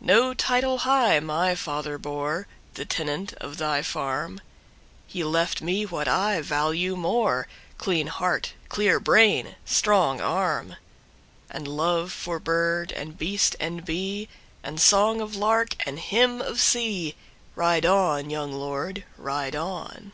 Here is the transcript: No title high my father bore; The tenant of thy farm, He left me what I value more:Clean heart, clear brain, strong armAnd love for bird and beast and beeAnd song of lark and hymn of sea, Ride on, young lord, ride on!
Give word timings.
No 0.00 0.34
title 0.34 0.78
high 0.78 1.20
my 1.20 1.54
father 1.54 1.96
bore; 1.96 2.48
The 2.74 2.84
tenant 2.84 3.32
of 3.34 3.58
thy 3.58 3.80
farm, 3.82 4.40
He 5.06 5.22
left 5.22 5.62
me 5.62 5.86
what 5.86 6.08
I 6.08 6.40
value 6.42 6.96
more:Clean 6.96 8.08
heart, 8.08 8.54
clear 8.68 8.98
brain, 8.98 9.54
strong 9.64 10.18
armAnd 10.18 10.78
love 11.68 12.10
for 12.10 12.40
bird 12.40 12.90
and 12.90 13.16
beast 13.16 13.54
and 13.60 13.86
beeAnd 13.86 14.80
song 14.80 15.20
of 15.20 15.36
lark 15.36 15.76
and 15.86 16.00
hymn 16.00 16.40
of 16.42 16.60
sea, 16.60 17.14
Ride 17.54 17.86
on, 17.86 18.30
young 18.30 18.50
lord, 18.52 19.04
ride 19.16 19.54
on! 19.54 20.10